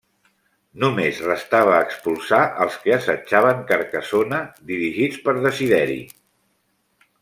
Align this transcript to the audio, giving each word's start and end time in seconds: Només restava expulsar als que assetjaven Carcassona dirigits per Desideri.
Només 0.83 1.19
restava 1.25 1.75
expulsar 1.89 2.41
als 2.65 2.79
que 2.87 2.97
assetjaven 2.97 3.63
Carcassona 3.73 4.43
dirigits 4.75 5.25
per 5.29 5.41
Desideri. 5.49 6.01